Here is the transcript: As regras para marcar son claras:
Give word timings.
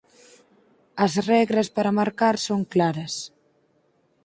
As 1.05 1.13
regras 1.31 1.67
para 1.75 1.95
marcar 1.99 2.35
son 2.47 2.61
claras: 2.73 3.13